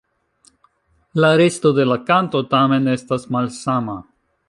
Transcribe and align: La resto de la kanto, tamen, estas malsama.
La 1.25 1.29
resto 1.41 1.73
de 1.81 1.87
la 1.91 1.99
kanto, 2.09 2.45
tamen, 2.57 2.91
estas 2.99 3.33
malsama. 3.37 4.01